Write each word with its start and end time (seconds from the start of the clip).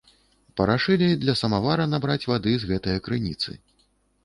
Парашылі 0.61 1.09
для 1.25 1.35
самавара 1.43 1.85
набраць 1.93 2.25
вады 2.33 2.57
з 2.65 2.73
гэтае 2.73 2.97
крыніцы. 3.11 3.51